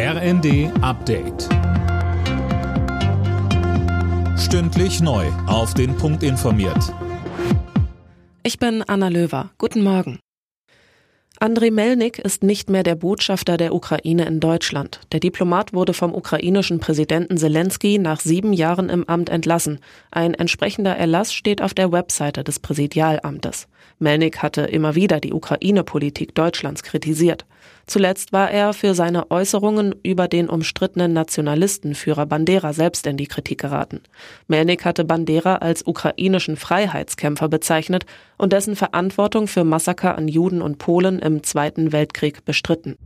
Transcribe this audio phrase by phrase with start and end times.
[0.00, 1.48] RND Update.
[4.38, 5.26] Stündlich neu.
[5.48, 6.94] Auf den Punkt informiert.
[8.44, 9.50] Ich bin Anna Löwer.
[9.58, 10.20] Guten Morgen.
[11.40, 15.00] Andrei Melnik ist nicht mehr der Botschafter der Ukraine in Deutschland.
[15.10, 19.80] Der Diplomat wurde vom ukrainischen Präsidenten Zelensky nach sieben Jahren im Amt entlassen.
[20.12, 23.66] Ein entsprechender Erlass steht auf der Webseite des Präsidialamtes.
[23.98, 27.46] Melnik hatte immer wieder die Ukraine-Politik Deutschlands kritisiert.
[27.86, 33.60] Zuletzt war er für seine Äußerungen über den umstrittenen Nationalistenführer Bandera selbst in die Kritik
[33.60, 34.00] geraten.
[34.46, 38.04] Melnik hatte Bandera als ukrainischen Freiheitskämpfer bezeichnet
[38.36, 42.96] und dessen Verantwortung für Massaker an Juden und Polen im Zweiten Weltkrieg bestritten.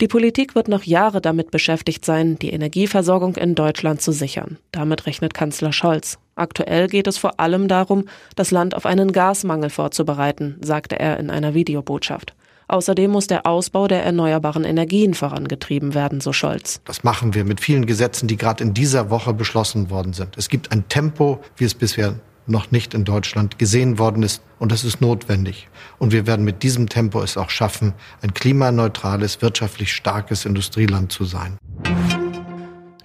[0.00, 4.58] Die Politik wird noch Jahre damit beschäftigt sein, die Energieversorgung in Deutschland zu sichern.
[4.72, 6.18] Damit rechnet Kanzler Scholz.
[6.34, 8.04] Aktuell geht es vor allem darum,
[8.34, 12.34] das Land auf einen Gasmangel vorzubereiten, sagte er in einer Videobotschaft.
[12.68, 16.80] Außerdem muss der Ausbau der erneuerbaren Energien vorangetrieben werden, so Scholz.
[16.84, 20.36] Das machen wir mit vielen Gesetzen, die gerade in dieser Woche beschlossen worden sind.
[20.36, 22.14] Es gibt ein Tempo, wie es bisher
[22.46, 24.42] noch nicht in Deutschland gesehen worden ist.
[24.58, 25.68] Und das ist notwendig.
[25.98, 31.24] Und wir werden mit diesem Tempo es auch schaffen, ein klimaneutrales, wirtschaftlich starkes Industrieland zu
[31.24, 31.56] sein.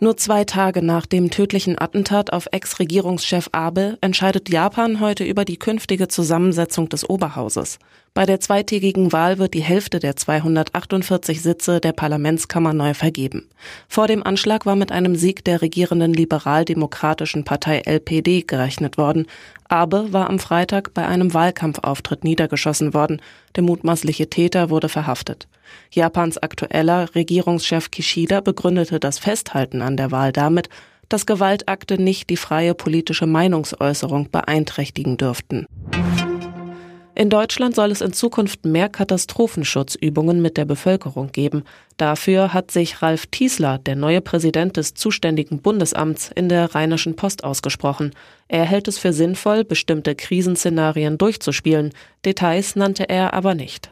[0.02, 5.60] Nur zwei Tage nach dem tödlichen Attentat auf Ex-Regierungschef Abe entscheidet Japan heute über die
[5.60, 7.80] künftige Zusammensetzung des Oberhauses.
[8.14, 13.50] Bei der zweitägigen Wahl wird die Hälfte der 248 Sitze der Parlamentskammer neu vergeben.
[13.90, 19.28] Vor dem Anschlag war mit einem Sieg der regierenden liberal-demokratischen Partei LPD gerechnet worden.
[19.68, 23.22] Abe war am Freitag bei einem Wahlkampfauftritt niedergeschossen worden.
[23.58, 25.50] Der mutmaßliche Täter wurde verhaftet.
[25.92, 30.70] Japans aktueller Regierungschef Kishida begründete das Festhalten an der Wahl damit,
[31.10, 35.66] dass Gewaltakte nicht die freie politische Meinungsäußerung beeinträchtigen dürften.
[37.20, 41.66] In Deutschland soll es in Zukunft mehr Katastrophenschutzübungen mit der Bevölkerung geben.
[41.98, 47.44] Dafür hat sich Ralf Tiesler, der neue Präsident des zuständigen Bundesamts, in der Rheinischen Post
[47.44, 48.14] ausgesprochen.
[48.48, 51.92] Er hält es für sinnvoll, bestimmte Krisenszenarien durchzuspielen.
[52.24, 53.92] Details nannte er aber nicht.